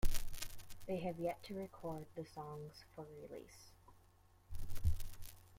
They 0.87 0.97
have 1.01 1.19
yet 1.19 1.43
to 1.43 1.53
record 1.53 2.07
the 2.15 2.25
songs 2.25 2.85
for 2.95 3.05
release. 3.21 3.69